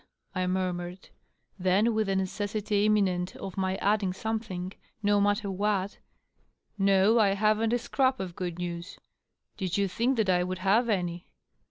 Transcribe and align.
I 0.33 0.47
murmured. 0.47 1.09
Then, 1.59 1.93
with 1.93 2.07
the 2.07 2.15
necessiiy 2.15 2.85
imminent 2.85 3.35
of 3.35 3.55
my 3.55 3.75
adding 3.75 4.13
something, 4.13 4.73
no 5.03 5.21
matter 5.21 5.51
what," 5.51 5.99
No, 6.79 7.19
I 7.19 7.35
haven't 7.35 7.71
a 7.71 7.77
scrap 7.77 8.19
of. 8.19 8.35
good 8.35 8.57
news. 8.57 8.97
Did 9.57 9.77
you 9.77 9.87
think 9.87 10.17
that 10.17 10.27
I 10.27 10.43
would 10.43 10.57
have 10.65 10.89
any 10.89 11.27